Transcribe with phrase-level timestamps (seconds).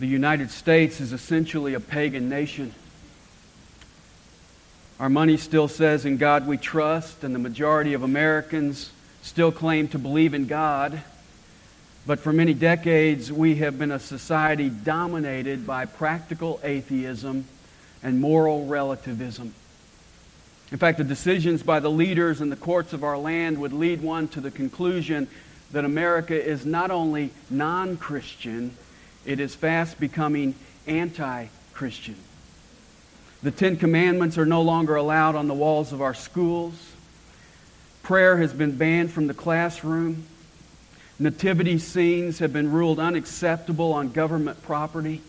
[0.00, 2.74] The United States is essentially a pagan nation.
[4.98, 9.88] Our money still says, In God we trust, and the majority of Americans still claim
[9.88, 11.02] to believe in God.
[12.06, 17.44] But for many decades, we have been a society dominated by practical atheism
[18.02, 19.52] and moral relativism.
[20.72, 24.00] In fact, the decisions by the leaders and the courts of our land would lead
[24.00, 25.28] one to the conclusion
[25.72, 28.74] that America is not only non Christian,
[29.24, 30.54] it is fast becoming
[30.86, 32.16] anti Christian.
[33.42, 36.74] The Ten Commandments are no longer allowed on the walls of our schools.
[38.02, 40.24] Prayer has been banned from the classroom.
[41.18, 45.22] Nativity scenes have been ruled unacceptable on government property.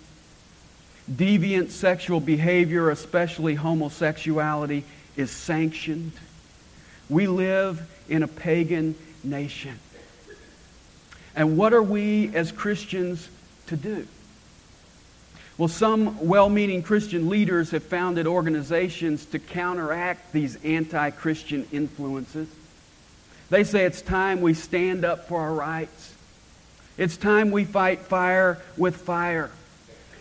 [1.10, 4.84] Deviant sexual behavior, especially homosexuality,
[5.16, 6.14] is sanctioned.
[7.10, 9.80] We live in a pagan nation.
[11.36, 13.30] And what are we as Christians
[13.72, 14.08] to do?
[15.58, 22.48] Well, some well meaning Christian leaders have founded organizations to counteract these anti Christian influences.
[23.50, 26.14] They say it's time we stand up for our rights.
[26.98, 29.52] It's time we fight fire with fire.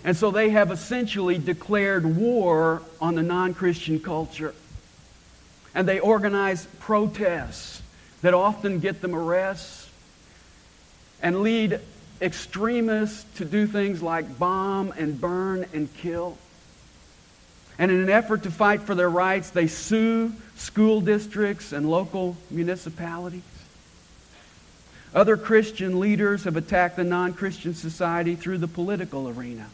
[0.03, 4.55] And so they have essentially declared war on the non Christian culture.
[5.75, 7.83] And they organize protests
[8.23, 9.89] that often get them arrests
[11.23, 11.81] and lead
[12.21, 16.37] extremists to do things like bomb and burn and kill.
[17.79, 22.37] And in an effort to fight for their rights, they sue school districts and local
[22.51, 23.43] municipalities.
[25.15, 29.67] Other Christian leaders have attacked the non Christian society through the political arena.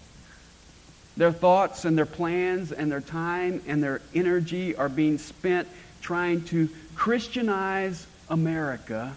[1.16, 5.66] Their thoughts and their plans and their time and their energy are being spent
[6.00, 9.16] trying to Christianize America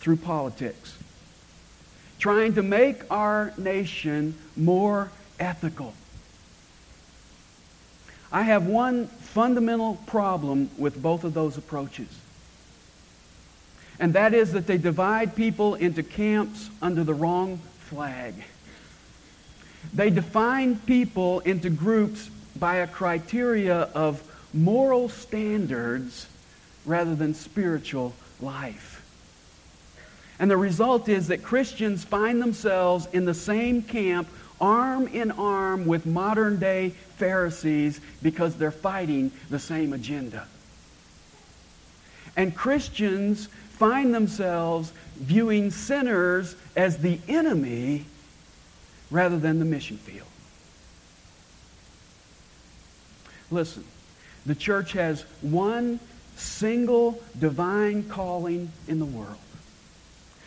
[0.00, 0.96] through politics
[2.22, 5.92] trying to make our nation more ethical.
[8.30, 12.06] I have one fundamental problem with both of those approaches.
[13.98, 18.34] And that is that they divide people into camps under the wrong flag.
[19.92, 24.22] They define people into groups by a criteria of
[24.54, 26.28] moral standards
[26.86, 28.91] rather than spiritual life.
[30.42, 34.26] And the result is that Christians find themselves in the same camp,
[34.60, 40.48] arm in arm with modern day Pharisees, because they're fighting the same agenda.
[42.36, 48.06] And Christians find themselves viewing sinners as the enemy
[49.12, 50.26] rather than the mission field.
[53.52, 53.84] Listen,
[54.44, 56.00] the church has one
[56.34, 59.38] single divine calling in the world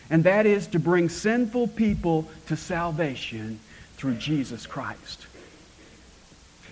[0.09, 3.59] and that is to bring sinful people to salvation
[3.97, 5.25] through Jesus Christ.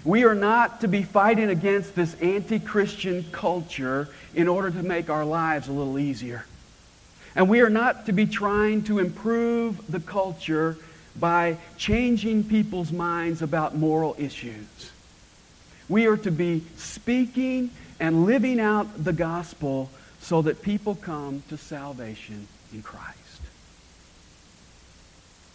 [0.06, 5.10] We are not to be fighting against this anti Christian culture in order to make
[5.10, 6.46] our lives a little easier.
[7.36, 10.78] And we are not to be trying to improve the culture
[11.16, 14.92] by changing people's minds about moral issues.
[15.90, 19.90] We are to be speaking and living out the gospel
[20.22, 23.23] so that people come to salvation in Christ.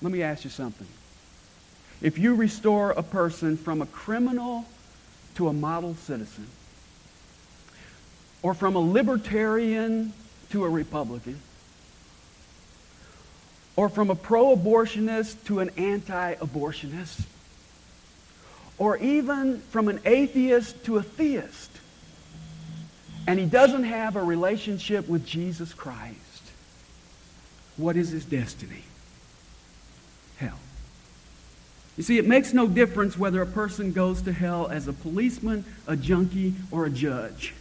[0.00, 0.86] Let me ask you something.
[2.00, 4.64] If you restore a person from a criminal
[5.34, 6.46] to a model citizen,
[8.42, 10.12] or from a libertarian
[10.50, 11.40] to a Republican,
[13.74, 17.22] or from a pro abortionist to an anti abortionist,
[18.78, 21.70] or even from an atheist to a theist,
[23.26, 26.16] and he doesn't have a relationship with Jesus Christ,
[27.76, 28.84] what is his destiny?
[30.38, 30.58] Hell.
[31.96, 35.64] You see, it makes no difference whether a person goes to hell as a policeman,
[35.86, 37.54] a junkie, or a judge.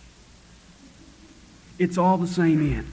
[1.79, 2.87] It's all the same end.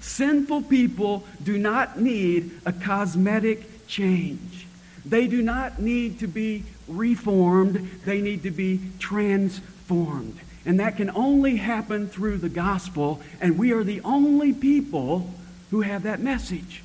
[0.00, 4.66] Sinful people do not need a cosmetic change.
[5.06, 7.90] They do not need to be reformed.
[8.04, 10.38] They need to be transformed.
[10.66, 15.30] And that can only happen through the gospel, and we are the only people
[15.70, 16.82] who have that message.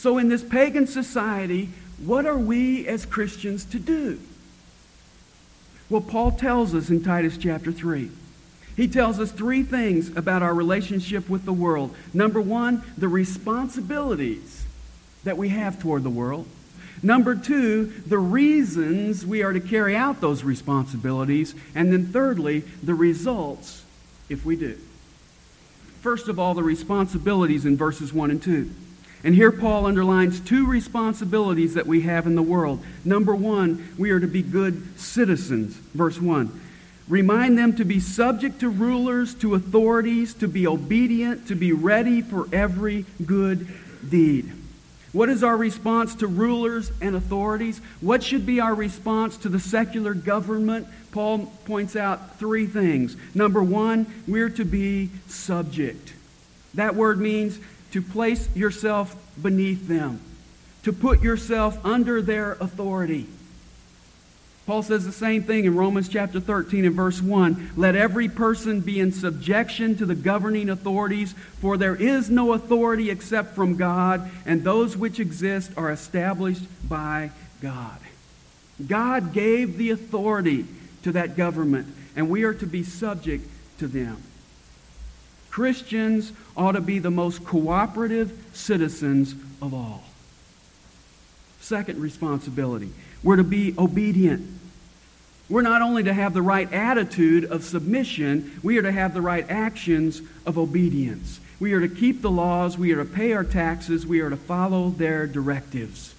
[0.00, 1.68] So, in this pagan society,
[1.98, 4.18] what are we as Christians to do?
[5.90, 8.10] Well, Paul tells us in Titus chapter 3.
[8.78, 11.94] He tells us three things about our relationship with the world.
[12.14, 14.64] Number one, the responsibilities
[15.24, 16.46] that we have toward the world.
[17.02, 21.54] Number two, the reasons we are to carry out those responsibilities.
[21.74, 23.84] And then thirdly, the results
[24.30, 24.78] if we do.
[26.00, 28.70] First of all, the responsibilities in verses 1 and 2.
[29.22, 32.82] And here Paul underlines two responsibilities that we have in the world.
[33.04, 35.74] Number one, we are to be good citizens.
[35.94, 36.60] Verse 1.
[37.08, 42.22] Remind them to be subject to rulers, to authorities, to be obedient, to be ready
[42.22, 43.66] for every good
[44.08, 44.52] deed.
[45.12, 47.80] What is our response to rulers and authorities?
[48.00, 50.86] What should be our response to the secular government?
[51.10, 53.16] Paul points out three things.
[53.34, 56.14] Number one, we're to be subject.
[56.74, 57.58] That word means
[57.92, 60.20] to place yourself beneath them,
[60.84, 63.26] to put yourself under their authority.
[64.66, 67.72] Paul says the same thing in Romans chapter 13 and verse 1.
[67.76, 73.10] Let every person be in subjection to the governing authorities, for there is no authority
[73.10, 77.98] except from God, and those which exist are established by God.
[78.86, 80.66] God gave the authority
[81.02, 83.48] to that government, and we are to be subject
[83.78, 84.22] to them.
[85.50, 90.04] Christians ought to be the most cooperative citizens of all.
[91.60, 92.90] Second responsibility,
[93.22, 94.48] we're to be obedient.
[95.48, 99.20] We're not only to have the right attitude of submission, we are to have the
[99.20, 101.40] right actions of obedience.
[101.58, 104.36] We are to keep the laws, we are to pay our taxes, we are to
[104.36, 106.14] follow their directives.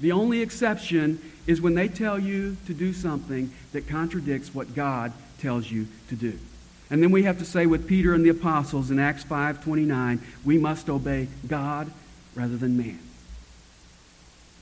[0.00, 5.12] The only exception is when they tell you to do something that contradicts what God
[5.38, 6.38] tells you to do.
[6.90, 10.58] And then we have to say with Peter and the apostles in Acts 5:29, we
[10.58, 11.90] must obey God
[12.34, 12.98] rather than man.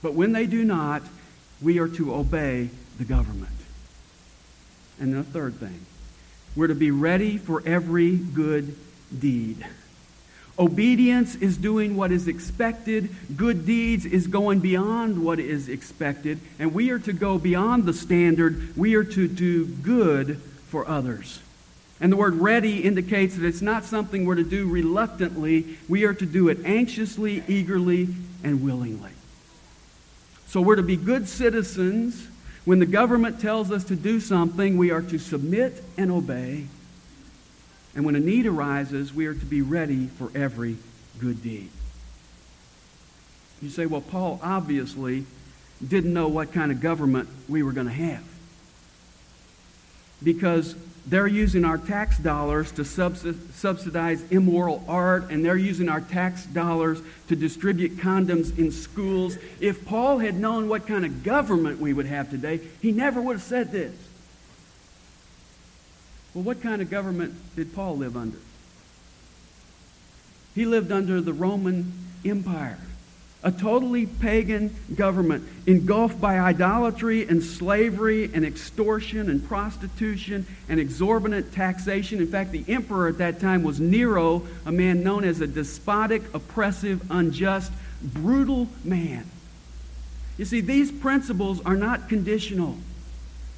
[0.03, 1.03] But when they do not,
[1.61, 3.53] we are to obey the government.
[5.01, 5.81] And the third thing,
[6.55, 8.77] we're to be ready for every good
[9.19, 9.65] deed.
[10.59, 13.09] Obedience is doing what is expected.
[13.37, 16.41] Good deeds is going beyond what is expected.
[16.59, 18.77] And we are to go beyond the standard.
[18.77, 21.41] We are to do good for others.
[22.03, 25.79] And the word ready indicates that it's not something we're to do reluctantly.
[25.89, 28.09] We are to do it anxiously, eagerly,
[28.43, 29.13] and willingly.
[30.49, 32.27] So we're to be good citizens.
[32.65, 36.67] When the government tells us to do something, we are to submit and obey.
[37.95, 40.79] And when a need arises, we are to be ready for every
[41.21, 41.71] good deed.
[43.61, 45.25] You say, well, Paul obviously
[45.87, 48.25] didn't know what kind of government we were going to have.
[50.21, 50.75] Because
[51.07, 57.01] they're using our tax dollars to subsidize immoral art, and they're using our tax dollars
[57.29, 59.37] to distribute condoms in schools.
[59.59, 63.35] If Paul had known what kind of government we would have today, he never would
[63.35, 63.95] have said this.
[66.35, 68.39] Well, what kind of government did Paul live under?
[70.55, 71.93] He lived under the Roman
[72.25, 72.79] Empire
[73.45, 81.53] a totally pagan government engulfed by idolatry and slavery and extortion and prostitution and exorbitant
[81.53, 82.21] taxation.
[82.21, 86.23] In fact, the emperor at that time was Nero, a man known as a despotic,
[86.35, 87.73] oppressive, unjust,
[88.03, 89.29] brutal man.
[90.39, 92.79] You see, these principles are not conditional.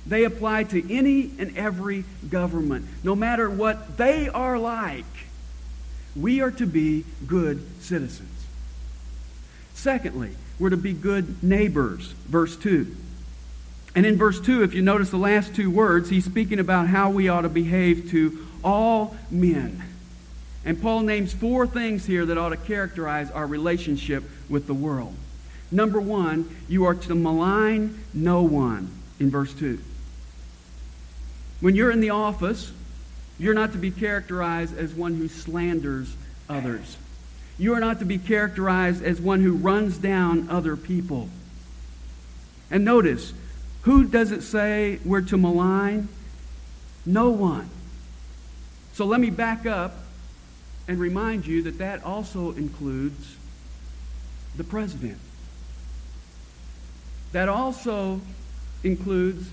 [0.06, 2.86] They apply to any and every government.
[3.02, 5.04] No matter what they are like,
[6.16, 8.33] we are to be good citizens.
[9.74, 12.96] Secondly, we're to be good neighbors, verse 2.
[13.94, 17.10] And in verse 2, if you notice the last two words, he's speaking about how
[17.10, 19.82] we ought to behave to all men.
[20.64, 25.14] And Paul names four things here that ought to characterize our relationship with the world.
[25.70, 29.78] Number one, you are to malign no one, in verse 2.
[31.60, 32.72] When you're in the office,
[33.38, 36.14] you're not to be characterized as one who slanders
[36.48, 36.96] others.
[37.58, 41.28] You are not to be characterized as one who runs down other people.
[42.70, 43.32] And notice,
[43.82, 46.08] who does it say we're to malign?
[47.06, 47.68] No one.
[48.94, 49.94] So let me back up
[50.88, 53.36] and remind you that that also includes
[54.56, 55.18] the president.
[57.32, 58.20] That also
[58.82, 59.48] includes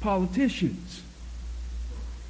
[0.00, 1.02] politicians.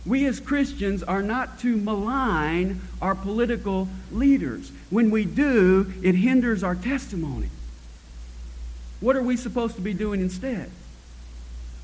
[0.06, 4.72] We as Christians are not to malign our political leaders.
[4.90, 7.50] When we do, it hinders our testimony.
[9.00, 10.70] What are we supposed to be doing instead?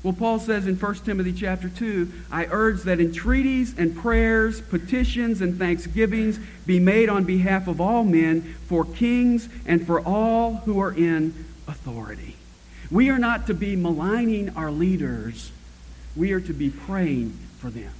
[0.05, 5.41] Well, Paul says in 1 Timothy chapter 2, I urge that entreaties and prayers, petitions
[5.41, 10.79] and thanksgivings be made on behalf of all men, for kings and for all who
[10.79, 11.33] are in
[11.67, 12.35] authority.
[12.91, 15.51] We are not to be maligning our leaders.
[16.15, 17.91] We are to be praying for them.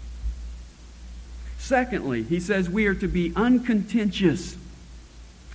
[1.57, 4.55] Secondly, he says we are to be uncontentious.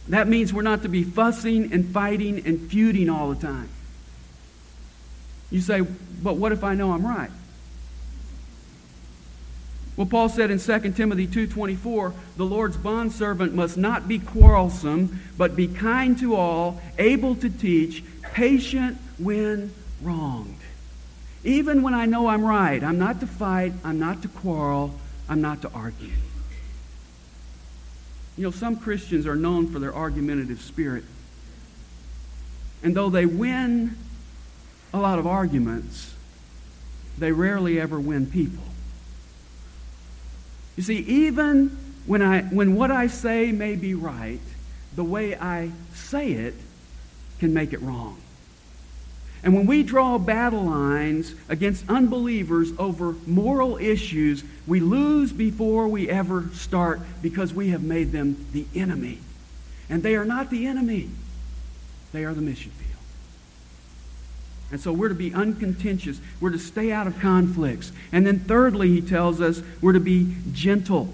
[0.09, 3.69] That means we're not to be fussing and fighting and feuding all the time.
[5.50, 7.30] You say, but what if I know I'm right?
[9.97, 15.57] Well, Paul said in 2 Timothy 2:24, "The Lord's bondservant must not be quarrelsome, but
[15.57, 18.02] be kind to all, able to teach,
[18.33, 20.57] patient when wronged."
[21.45, 25.42] Even when I know I'm right, I'm not to fight, I'm not to quarrel, I'm
[25.42, 26.12] not to argue.
[28.41, 31.05] You know, some Christians are known for their argumentative spirit.
[32.83, 33.99] And though they win
[34.95, 36.15] a lot of arguments,
[37.19, 38.65] they rarely ever win people.
[40.75, 44.41] You see, even when, I, when what I say may be right,
[44.97, 46.55] the way I say it
[47.41, 48.17] can make it wrong.
[49.43, 56.11] And when we draw battle lines against unbelievers over moral issues, we lose before we
[56.11, 59.19] ever start because we have made them the enemy.
[59.89, 61.09] And they are not the enemy,
[62.13, 62.91] they are the mission field.
[64.73, 66.21] And so we're to be uncontentious.
[66.41, 67.91] We're to stay out of conflicts.
[68.13, 71.13] And then, thirdly, he tells us we're to be gentle.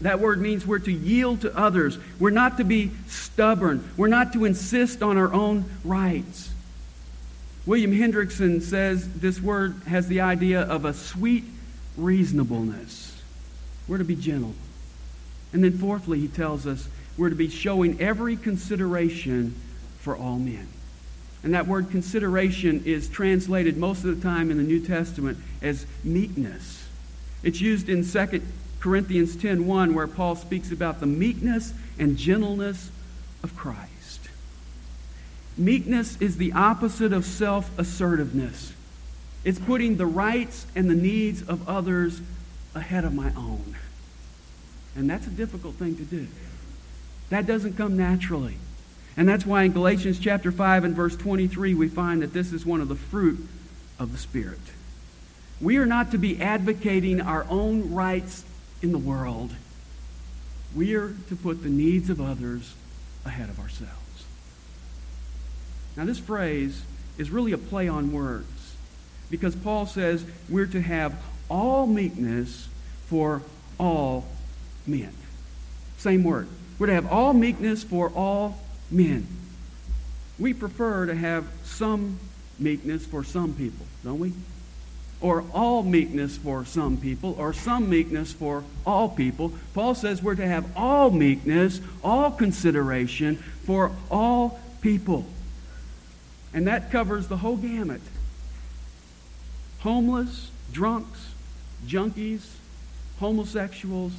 [0.00, 1.98] That word means we're to yield to others.
[2.18, 3.88] We're not to be stubborn.
[3.96, 6.49] We're not to insist on our own rights.
[7.66, 11.44] William Hendriksen says this word has the idea of a sweet
[11.96, 13.20] reasonableness.
[13.86, 14.54] We're to be gentle.
[15.52, 16.88] And then, fourthly, he tells us
[17.18, 19.54] we're to be showing every consideration
[19.98, 20.68] for all men.
[21.42, 25.86] And that word consideration is translated most of the time in the New Testament as
[26.04, 26.86] meekness.
[27.42, 28.42] It's used in 2
[28.78, 32.90] Corinthians 10:1 where Paul speaks about the meekness and gentleness
[33.42, 33.99] of Christ.
[35.60, 38.72] Meekness is the opposite of self-assertiveness.
[39.44, 42.22] It's putting the rights and the needs of others
[42.74, 43.76] ahead of my own.
[44.96, 46.26] And that's a difficult thing to do.
[47.28, 48.56] That doesn't come naturally.
[49.18, 52.64] And that's why in Galatians chapter 5 and verse 23, we find that this is
[52.64, 53.46] one of the fruit
[53.98, 54.58] of the Spirit.
[55.60, 58.44] We are not to be advocating our own rights
[58.80, 59.54] in the world.
[60.74, 62.72] We are to put the needs of others
[63.26, 63.99] ahead of ourselves.
[66.00, 66.80] Now, this phrase
[67.18, 68.74] is really a play on words
[69.30, 71.14] because Paul says we're to have
[71.50, 72.68] all meekness
[73.08, 73.42] for
[73.78, 74.26] all
[74.86, 75.12] men.
[75.98, 76.48] Same word.
[76.78, 78.58] We're to have all meekness for all
[78.90, 79.26] men.
[80.38, 82.18] We prefer to have some
[82.58, 84.32] meekness for some people, don't we?
[85.20, 89.52] Or all meekness for some people, or some meekness for all people.
[89.74, 95.26] Paul says we're to have all meekness, all consideration for all people.
[96.52, 98.00] And that covers the whole gamut
[99.80, 101.32] homeless, drunks,
[101.86, 102.46] junkies,
[103.18, 104.12] homosexuals,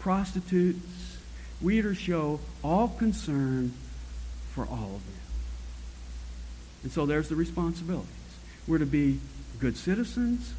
[0.00, 1.18] prostitutes.
[1.62, 3.72] We are to show all concern
[4.52, 5.20] for all of them.
[6.82, 8.08] And so there's the responsibilities.
[8.66, 9.20] We're to be
[9.58, 10.52] good citizens,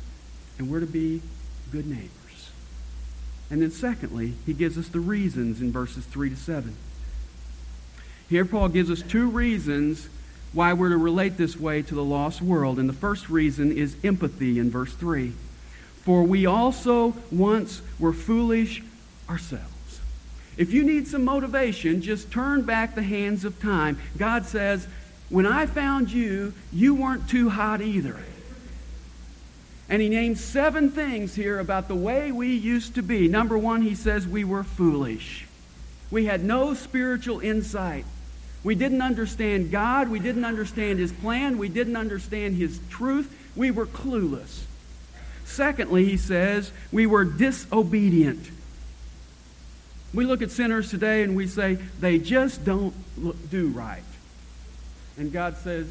[0.57, 1.21] and we're to be
[1.71, 2.51] good neighbors.
[3.49, 6.75] And then, secondly, he gives us the reasons in verses 3 to 7.
[8.29, 10.09] Here, Paul gives us two reasons
[10.57, 12.79] why we're to relate this way to the lost world.
[12.79, 15.31] And the first reason is empathy in verse 3.
[16.01, 18.81] For we also once were foolish
[19.29, 19.99] ourselves.
[20.57, 23.99] If you need some motivation, just turn back the hands of time.
[24.17, 24.87] God says,
[25.29, 28.17] When I found you, you weren't too hot either.
[29.89, 33.27] And he names seven things here about the way we used to be.
[33.27, 35.45] Number one, he says we were foolish.
[36.09, 38.05] We had no spiritual insight.
[38.67, 40.09] We didn't understand God.
[40.09, 41.57] We didn't understand his plan.
[41.57, 43.33] We didn't understand his truth.
[43.55, 44.63] We were clueless.
[45.45, 48.51] Secondly, he says we were disobedient.
[50.13, 54.03] We look at sinners today and we say, they just don't look, do right.
[55.17, 55.89] And God says,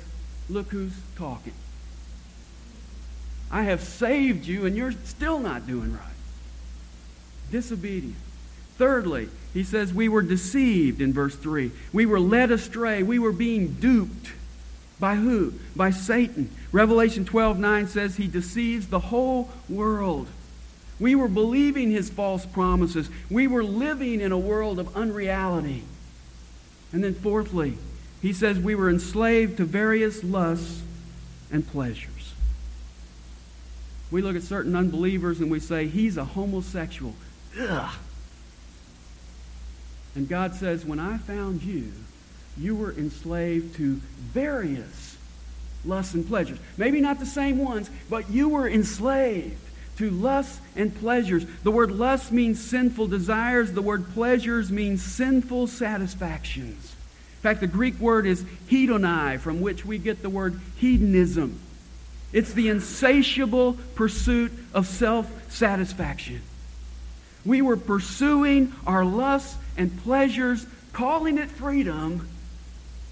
[0.50, 1.54] look who's talking.
[3.50, 6.02] I have saved you and you're still not doing right.
[7.50, 8.16] Disobedient.
[8.76, 11.70] Thirdly, he says we were deceived in verse 3.
[11.90, 13.02] We were led astray.
[13.02, 14.32] We were being duped.
[15.00, 15.54] By who?
[15.74, 16.50] By Satan.
[16.72, 20.28] Revelation 12 9 says he deceives the whole world.
[21.00, 23.08] We were believing his false promises.
[23.30, 25.84] We were living in a world of unreality.
[26.92, 27.78] And then, fourthly,
[28.20, 30.82] he says we were enslaved to various lusts
[31.50, 32.34] and pleasures.
[34.10, 37.14] We look at certain unbelievers and we say, he's a homosexual.
[37.58, 37.94] Ugh.
[40.16, 41.92] And God says, when I found you,
[42.58, 44.00] you were enslaved to
[44.32, 45.16] various
[45.84, 46.58] lusts and pleasures.
[46.76, 49.60] Maybe not the same ones, but you were enslaved
[49.98, 51.46] to lusts and pleasures.
[51.62, 53.72] The word lust means sinful desires.
[53.72, 56.94] The word pleasures means sinful satisfactions.
[57.36, 61.60] In fact, the Greek word is hedonai, from which we get the word hedonism.
[62.32, 66.42] It's the insatiable pursuit of self satisfaction.
[67.44, 72.28] We were pursuing our lusts and pleasures, calling it freedom,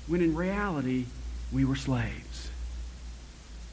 [0.06, 1.06] when in reality
[1.52, 2.50] we were slaves.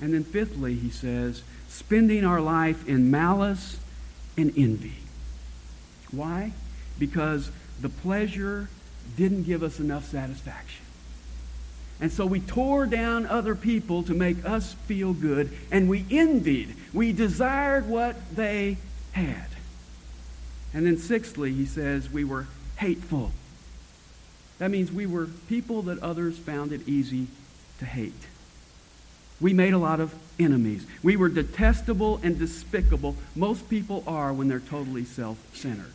[0.02, 3.80] And then, fifthly, he says, spending our life in malice
[4.38, 4.96] and envy.
[6.12, 6.54] Why?
[6.98, 8.68] Because the pleasure
[9.16, 10.86] didn't give us enough satisfaction.
[12.00, 16.76] And so we tore down other people to make us feel good, and we envied.
[16.94, 18.78] We desired what they
[19.12, 19.48] had.
[20.74, 22.48] And then, sixthly, he says we were
[22.82, 23.30] hateful.
[24.58, 27.28] That means we were people that others found it easy
[27.78, 28.28] to hate.
[29.40, 30.88] We made a lot of enemies.
[31.04, 33.16] We were detestable and despicable.
[33.36, 35.94] Most people are when they're totally self centered.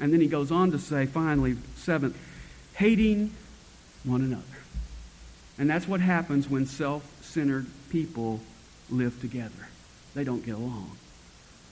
[0.00, 2.16] And then he goes on to say, finally, seventh,
[2.74, 3.32] hating
[4.04, 4.42] one another.
[5.58, 8.40] And that's what happens when self centered people
[8.90, 9.68] live together.
[10.14, 10.92] They don't get along.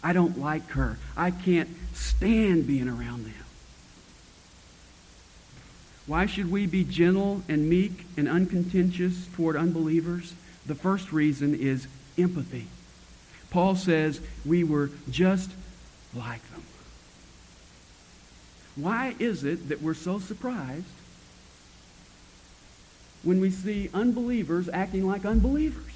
[0.02, 0.98] I don't like her.
[1.16, 3.34] I can't stand being around them.
[6.06, 10.34] Why should we be gentle and meek and uncontentious toward unbelievers?
[10.66, 11.86] The first reason is
[12.18, 12.66] empathy.
[13.50, 15.50] Paul says we were just
[16.14, 16.62] like them.
[18.74, 20.86] Why is it that we're so surprised
[23.22, 25.92] when we see unbelievers acting like unbelievers?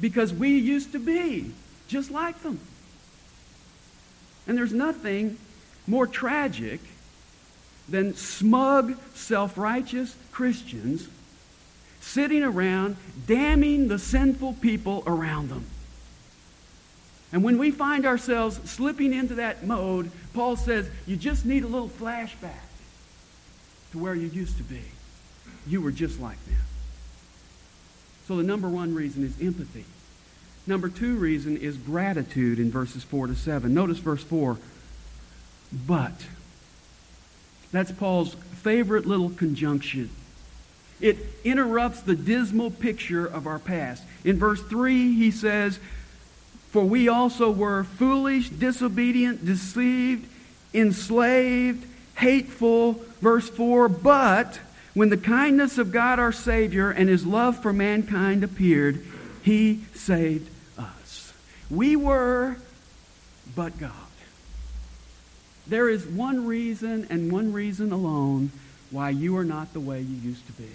[0.00, 1.52] Because we used to be
[1.88, 2.60] just like them.
[4.46, 5.38] And there's nothing
[5.86, 6.80] more tragic
[7.88, 11.08] than smug, self righteous Christians
[12.00, 15.66] sitting around damning the sinful people around them.
[17.32, 21.66] And when we find ourselves slipping into that mode, Paul says you just need a
[21.66, 22.64] little flashback
[23.92, 24.82] to where you used to be.
[25.66, 26.56] You were just like them.
[28.28, 29.84] So the number one reason is empathy.
[30.66, 33.72] Number two reason is gratitude in verses 4 to 7.
[33.72, 34.58] Notice verse 4.
[35.86, 36.14] But.
[37.76, 40.08] That's Paul's favorite little conjunction.
[40.98, 44.02] It interrupts the dismal picture of our past.
[44.24, 45.78] In verse 3, he says,
[46.70, 50.26] For we also were foolish, disobedient, deceived,
[50.72, 52.94] enslaved, hateful.
[53.20, 54.58] Verse 4, But
[54.94, 59.04] when the kindness of God our Savior and his love for mankind appeared,
[59.42, 60.48] he saved
[60.78, 61.34] us.
[61.68, 62.56] We were,
[63.54, 64.05] but God.
[65.68, 68.50] There is one reason and one reason alone
[68.90, 70.70] why you are not the way you used to be.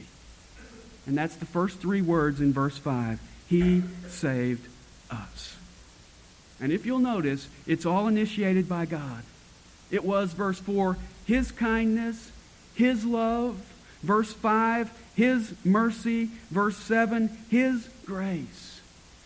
[1.07, 3.19] And that's the first three words in verse 5.
[3.47, 4.67] He saved
[5.09, 5.55] us.
[6.59, 9.23] And if you'll notice, it's all initiated by God.
[9.89, 12.31] It was, verse 4, His kindness,
[12.75, 13.59] His love.
[14.03, 16.29] Verse 5, His mercy.
[16.49, 18.81] Verse 7, His grace.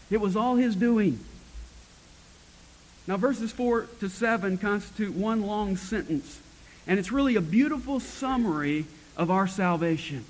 [0.09, 1.19] It was all His doing.
[3.07, 6.39] Now, verses 4 to 7 constitute one long sentence,
[6.87, 10.25] and it's really a beautiful summary of our salvation.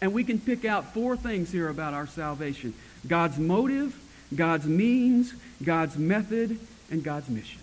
[0.00, 2.74] And we can pick out four things here about our salvation
[3.06, 3.98] God's motive,
[4.34, 6.58] God's means, God's method,
[6.90, 7.60] and God's mission.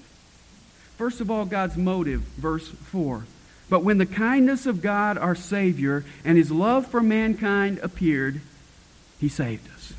[0.97, 3.25] First of all, God's motive, verse 4.
[3.69, 8.41] But when the kindness of God our Savior and his love for mankind appeared,
[9.19, 9.93] he saved us.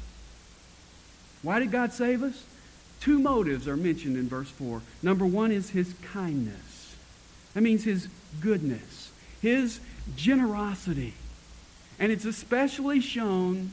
[1.42, 2.44] Why did God save us?
[3.00, 4.82] Two motives are mentioned in verse 4.
[5.02, 6.94] Number one is his kindness.
[7.54, 8.08] That means his
[8.40, 9.10] goodness,
[9.40, 9.80] his
[10.16, 11.14] generosity.
[11.98, 13.72] And it's especially shown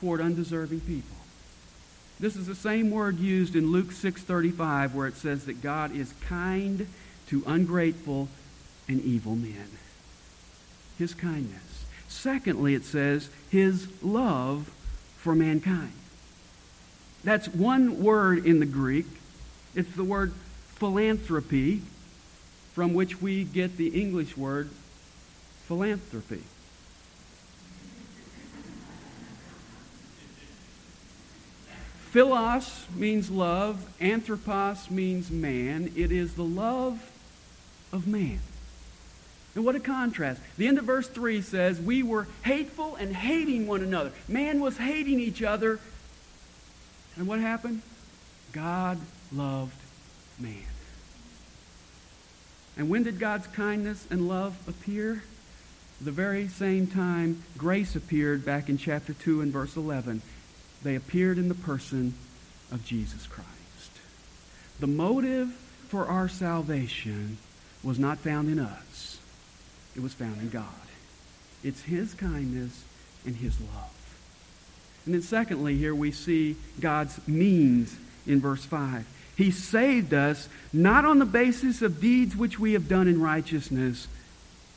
[0.00, 1.16] toward undeserving people.
[2.20, 6.14] This is the same word used in Luke 6:35 where it says that God is
[6.20, 6.86] kind
[7.28, 8.28] to ungrateful
[8.88, 9.68] and evil men.
[10.98, 11.84] His kindness.
[12.08, 14.70] Secondly, it says his love
[15.18, 15.92] for mankind.
[17.24, 19.06] That's one word in the Greek.
[19.74, 20.32] It's the word
[20.76, 21.80] philanthropia,
[22.74, 24.70] from which we get the English word
[25.66, 26.42] philanthropy.
[32.10, 35.90] Philos means love, anthropos means man.
[35.96, 37.10] It is the love
[37.90, 38.40] of man.
[39.54, 40.40] And what a contrast.
[40.58, 44.12] The end of verse 3 says, We were hateful and hating one another.
[44.28, 45.78] Man was hating each other
[47.16, 47.82] and what happened?
[48.52, 48.98] God
[49.32, 49.76] loved
[50.38, 50.64] man.
[52.76, 55.22] And when did God's kindness and love appear?
[56.00, 60.22] The very same time grace appeared back in chapter 2 and verse 11.
[60.82, 62.14] They appeared in the person
[62.70, 63.48] of Jesus Christ.
[64.80, 65.48] The motive
[65.88, 67.38] for our salvation
[67.82, 69.18] was not found in us.
[69.94, 70.64] It was found in God.
[71.62, 72.82] It's his kindness
[73.24, 74.01] and his love.
[75.04, 79.06] And then, secondly, here we see God's means in verse 5.
[79.36, 84.06] He saved us not on the basis of deeds which we have done in righteousness,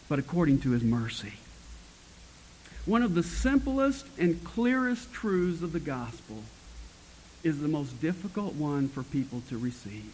[0.10, 1.34] but according to his mercy.
[2.86, 6.44] One of the simplest and clearest truths of the gospel
[7.44, 10.14] is the most difficult one for people to receive.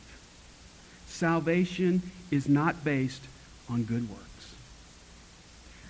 [1.08, 3.24] Salvation is not based
[3.70, 4.56] on good works.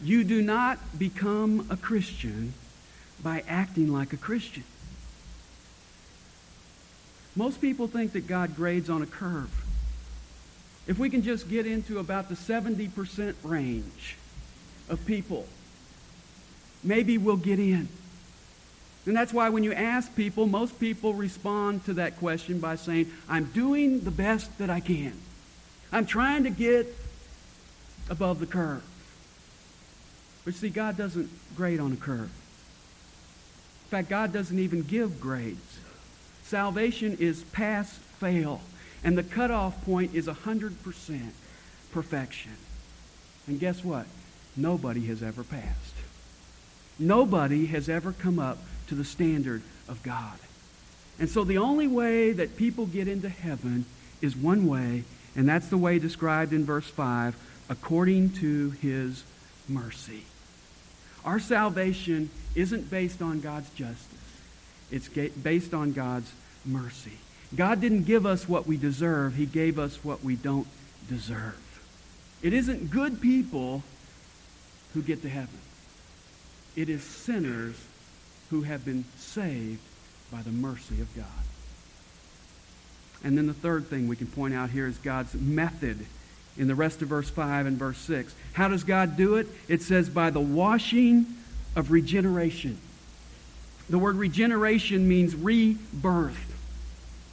[0.03, 2.53] You do not become a Christian
[3.23, 4.63] by acting like a Christian.
[7.36, 9.49] Most people think that God grades on a curve.
[10.88, 14.17] If we can just get into about the 70% range
[14.89, 15.45] of people,
[16.84, 17.88] maybe we'll get in.
[19.05, 23.12] And that's why when you ask people, most people respond to that question by saying,
[23.29, 25.13] I'm doing the best that I can.
[25.91, 26.88] I'm trying to get
[28.10, 28.84] above the curve.
[30.45, 32.31] But see, God doesn't grade on a curve.
[33.91, 35.80] In fact, God doesn't even give grades.
[36.43, 38.62] Salvation is pass fail.
[39.04, 41.21] And the cutoff point is 100%
[41.91, 42.54] perfection.
[43.47, 44.06] And guess what?
[44.56, 45.93] Nobody has ever passed.
[46.99, 50.39] Nobody has ever come up to the standard of God.
[51.19, 53.84] And so the only way that people get into heaven
[54.21, 55.04] is one way,
[55.36, 57.36] and that's the way described in verse 5
[57.67, 59.25] according to his
[59.67, 60.23] mercy.
[61.23, 64.07] Our salvation isn't based on God's justice,
[64.89, 66.31] it's based on God's
[66.65, 67.17] mercy.
[67.55, 70.67] God didn't give us what we deserve, He gave us what we don't
[71.10, 71.60] deserve.
[72.41, 73.84] It isn't good people
[74.93, 75.60] who get to heaven,
[76.75, 77.75] it is sinners
[78.49, 79.79] who have been saved
[80.31, 81.25] by the mercy of God.
[83.23, 86.05] And then the third thing we can point out here is God's method
[86.58, 88.34] in the rest of verse 5 and verse 6.
[88.54, 89.48] How does God do it?
[89.68, 91.26] It says, by the washing
[91.76, 92.78] of regeneration.
[93.90, 96.48] The word regeneration means rebirth.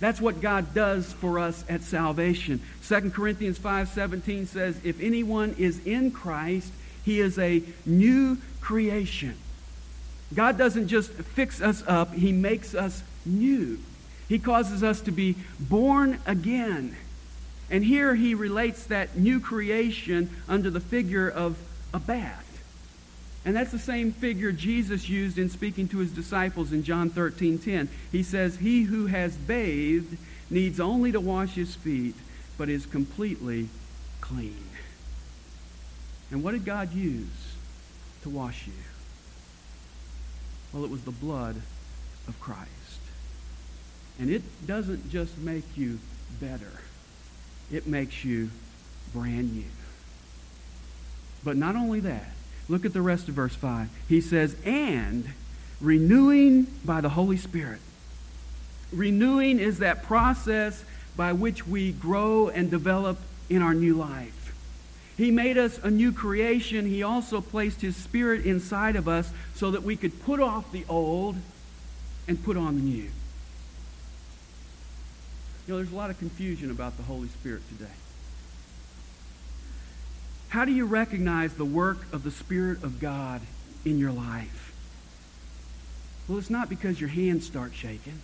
[0.01, 2.61] That's what God does for us at salvation.
[2.83, 6.73] 2 Corinthians 5:17 says, "If anyone is in Christ,
[7.05, 9.35] he is a new creation."
[10.35, 13.79] God doesn't just fix us up, he makes us new.
[14.29, 16.95] He causes us to be born again.
[17.71, 21.59] And here he relates that new creation under the figure of
[21.93, 22.45] a bath.
[23.45, 27.59] And that's the same figure Jesus used in speaking to his disciples in John 13
[27.59, 27.89] 10.
[28.13, 30.17] He says, He who has bathed
[30.51, 32.15] needs only to wash his feet,
[32.57, 33.69] but is completely
[34.21, 34.65] clean.
[36.31, 37.55] And what did God use
[38.23, 38.73] to wash you?
[40.73, 41.57] Well, it was the blood
[42.27, 42.69] of Christ.
[44.19, 45.99] And it doesn't just make you
[46.41, 46.81] better,
[47.73, 48.51] it makes you
[49.13, 49.65] brand new.
[51.45, 52.33] But not only that,
[52.69, 53.89] Look at the rest of verse 5.
[54.09, 55.25] He says, and
[55.81, 57.81] renewing by the Holy Spirit.
[58.93, 60.85] Renewing is that process
[61.17, 64.55] by which we grow and develop in our new life.
[65.17, 66.87] He made us a new creation.
[66.87, 70.85] He also placed His Spirit inside of us so that we could put off the
[70.89, 71.37] old
[72.29, 73.11] and put on the new.
[75.69, 77.93] You know, there's a lot of confusion about the Holy Spirit today.
[80.49, 83.43] How do you recognize the work of the Spirit of God
[83.85, 84.73] in your life?
[86.27, 88.19] Well, it's not because your hands start shaking.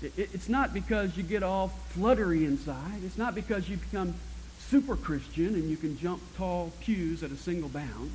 [0.00, 3.02] It's not because you get all fluttery inside.
[3.04, 4.14] It's not because you become
[4.60, 8.12] super Christian and you can jump tall pews at a single bound.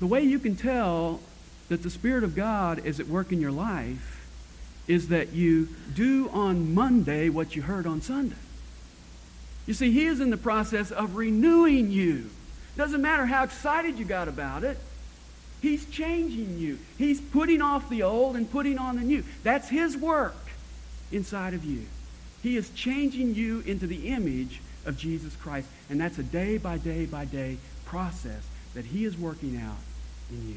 [0.00, 1.20] The way you can tell
[1.68, 4.12] that the Spirit of God is at work in your life
[4.88, 8.36] is that you do on Monday what you heard on Sunday.
[9.66, 12.30] You see, He is in the process of renewing you.
[12.76, 14.78] Doesn't matter how excited you got about it.
[15.60, 16.78] He's changing you.
[16.98, 19.22] He's putting off the old and putting on the new.
[19.44, 20.36] That's His work
[21.12, 21.86] inside of you.
[22.42, 25.68] He is changing you into the image of Jesus Christ.
[25.88, 28.42] And that's a day by day by day process
[28.74, 29.78] that He is working out
[30.30, 30.56] in you.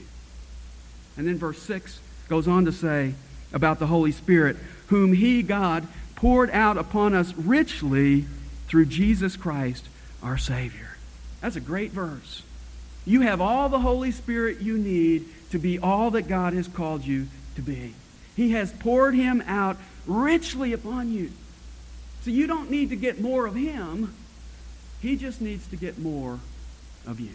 [1.18, 3.14] And then verse 6 goes on to say
[3.54, 8.26] about the Holy Spirit, whom He, God, poured out upon us richly
[8.68, 9.86] through Jesus Christ,
[10.24, 10.98] our Savior.
[11.42, 12.42] That's a great verse.
[13.06, 17.06] You have all the Holy Spirit you need to be all that God has called
[17.06, 17.94] you to be.
[18.36, 21.32] He has poured him out richly upon you.
[22.24, 24.14] So you don't need to get more of him.
[25.02, 26.40] He just needs to get more
[27.06, 27.30] of you.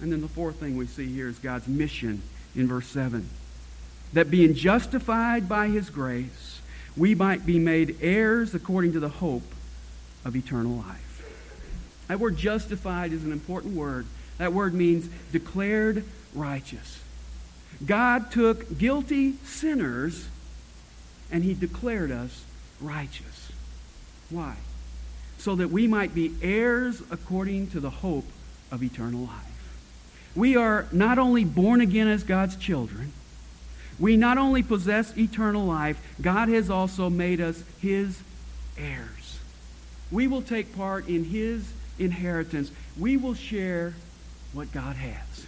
[0.00, 2.22] And then the fourth thing we see here is God's mission
[2.56, 3.28] in verse 7.
[4.12, 6.60] That being justified by his grace,
[6.96, 9.44] we might be made heirs according to the hope
[10.24, 11.06] of eternal life.
[12.08, 14.06] That word justified is an important word
[14.40, 16.02] That word means declared
[16.34, 16.98] righteous.
[17.84, 20.26] God took guilty sinners
[21.30, 22.42] and he declared us
[22.80, 23.52] righteous.
[24.30, 24.56] Why?
[25.36, 28.24] So that we might be heirs according to the hope
[28.72, 29.49] of eternal life.
[30.34, 33.12] We are not only born again as God's children,
[33.98, 38.20] we not only possess eternal life, God has also made us his
[38.78, 39.38] heirs.
[40.10, 42.70] We will take part in his inheritance.
[42.98, 43.94] We will share
[44.52, 45.46] what God has.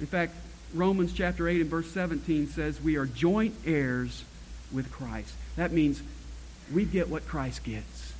[0.00, 0.34] In fact,
[0.74, 4.24] Romans chapter 8 and verse 17 says we are joint heirs
[4.72, 5.32] with Christ.
[5.56, 6.02] That means
[6.72, 8.12] we get what Christ gets.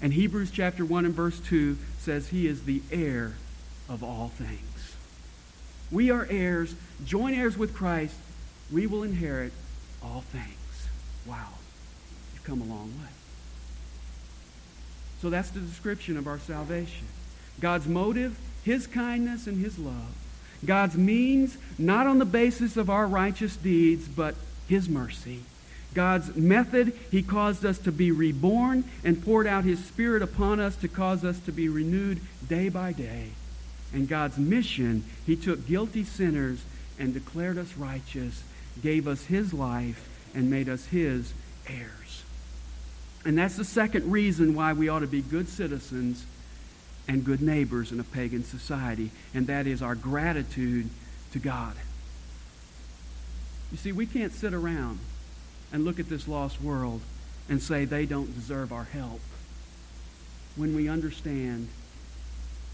[0.00, 3.34] And Hebrews chapter 1 and verse 2 says he is the heir
[3.92, 4.96] of all things.
[5.90, 6.74] We are heirs,
[7.04, 8.14] joint heirs with Christ.
[8.72, 9.52] We will inherit
[10.02, 10.88] all things.
[11.26, 11.50] Wow.
[12.32, 13.10] You've come a long way.
[15.20, 17.06] So that's the description of our salvation.
[17.60, 20.14] God's motive, his kindness, and his love.
[20.64, 24.34] God's means, not on the basis of our righteous deeds, but
[24.68, 25.40] his mercy.
[25.92, 30.74] God's method, he caused us to be reborn and poured out his spirit upon us
[30.76, 33.32] to cause us to be renewed day by day.
[33.92, 36.64] And God's mission, he took guilty sinners
[36.98, 38.42] and declared us righteous,
[38.82, 41.32] gave us his life, and made us his
[41.66, 42.22] heirs.
[43.24, 46.24] And that's the second reason why we ought to be good citizens
[47.06, 50.88] and good neighbors in a pagan society, and that is our gratitude
[51.32, 51.74] to God.
[53.70, 54.98] You see, we can't sit around
[55.72, 57.00] and look at this lost world
[57.48, 59.20] and say they don't deserve our help
[60.56, 61.68] when we understand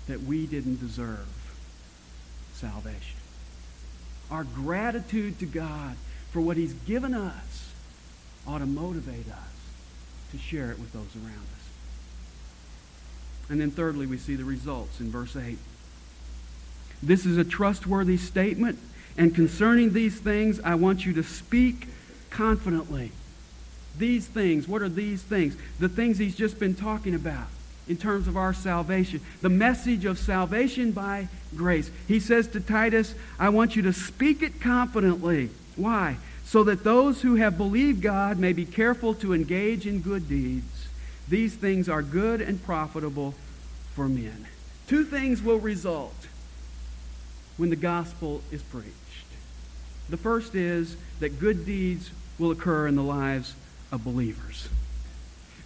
[0.09, 1.27] that we didn't deserve
[2.55, 3.17] salvation.
[4.31, 5.97] Our gratitude to God
[6.33, 7.71] for what he's given us
[8.47, 9.55] ought to motivate us
[10.33, 11.69] to share it with those around us.
[13.51, 15.57] And then thirdly, we see the results in verse 8.
[17.03, 18.79] This is a trustworthy statement,
[19.17, 21.87] and concerning these things, I want you to speak
[22.31, 23.13] confidently.
[23.97, 25.57] These things, what are these things?
[25.79, 27.49] The things he's just been talking about
[27.89, 29.21] in terms of our salvation.
[29.41, 31.91] The message of salvation by grace.
[32.07, 35.51] He says to Titus, I want you to speak it confidently.
[35.77, 36.17] Why?
[36.45, 40.89] So that those who have believed God may be careful to engage in good deeds.
[41.29, 43.35] These things are good and profitable
[43.95, 44.47] for men.
[44.87, 46.15] Two things will result
[47.59, 48.95] when the gospel is preached.
[50.09, 53.55] The first is that good deeds will occur in the lives
[53.93, 54.69] of believers.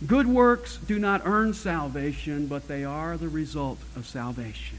[0.07, 4.79] Good works do not earn salvation, but they are the result of salvation.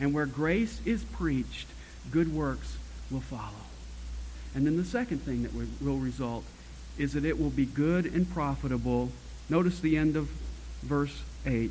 [0.00, 1.68] And where grace is preached,
[2.10, 2.76] good works
[3.10, 3.66] will follow.
[4.54, 6.44] And then the second thing that will result
[6.98, 9.10] is that it will be good and profitable.
[9.48, 10.30] Notice the end of
[10.82, 11.70] verse 8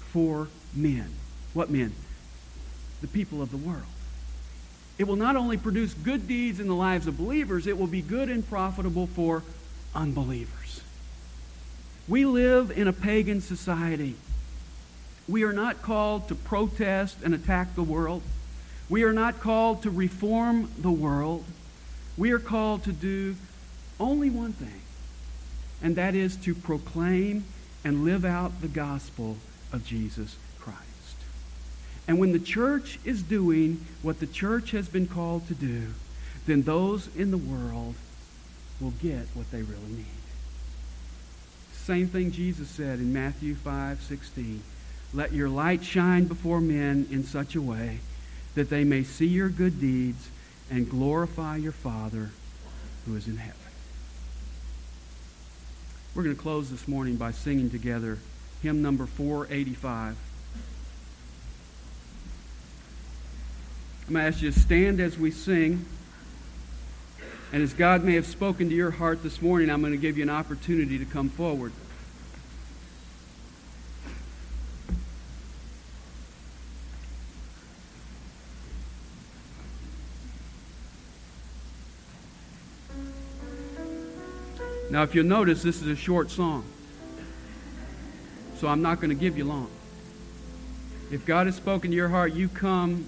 [0.00, 1.10] for men.
[1.54, 1.92] What men?
[3.00, 3.82] The people of the world.
[4.96, 8.02] It will not only produce good deeds in the lives of believers, it will be
[8.02, 9.42] good and profitable for
[9.94, 10.82] unbelievers.
[12.08, 14.14] We live in a pagan society.
[15.28, 18.22] We are not called to protest and attack the world.
[18.88, 21.44] We are not called to reform the world.
[22.16, 23.36] We are called to do
[24.00, 24.80] only one thing,
[25.82, 27.44] and that is to proclaim
[27.84, 29.36] and live out the gospel
[29.70, 30.78] of Jesus Christ.
[32.06, 35.88] And when the church is doing what the church has been called to do,
[36.46, 37.94] then those in the world
[38.80, 40.17] will get what they really need.
[41.88, 44.62] Same thing Jesus said in Matthew 5 16.
[45.14, 48.00] Let your light shine before men in such a way
[48.54, 50.28] that they may see your good deeds
[50.70, 52.28] and glorify your Father
[53.06, 53.56] who is in heaven.
[56.14, 58.18] We're going to close this morning by singing together
[58.62, 60.14] hymn number 485.
[64.06, 65.86] I'm going to ask you to stand as we sing.
[67.50, 70.18] And as God may have spoken to your heart this morning, I'm going to give
[70.18, 71.72] you an opportunity to come forward.
[84.90, 86.64] Now, if you'll notice, this is a short song.
[88.56, 89.70] So I'm not going to give you long.
[91.10, 93.06] If God has spoken to your heart, you come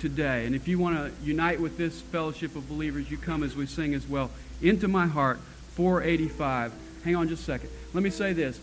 [0.00, 0.46] today.
[0.46, 3.66] And if you want to unite with this fellowship of believers, you come as we
[3.66, 4.30] sing as well.
[4.60, 5.38] Into my heart,
[5.74, 6.72] 485.
[7.04, 7.70] Hang on just a second.
[7.94, 8.60] Let me say this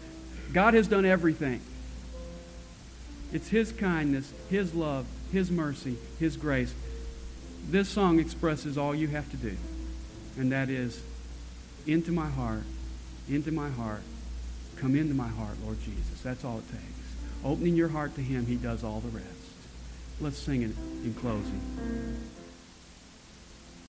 [0.54, 1.62] God has done everything.
[3.32, 6.74] It's His kindness, His love, His mercy, His grace.
[7.70, 9.58] This song expresses all you have to do,
[10.38, 11.02] and that is
[11.86, 12.64] into my heart,
[13.30, 14.02] into my heart.
[14.78, 16.22] Come into my heart, Lord Jesus.
[16.24, 16.84] That's all it takes.
[17.44, 19.37] opening your heart to Him, He does all the rest.
[20.20, 20.72] Let's sing it
[21.04, 21.62] in closing.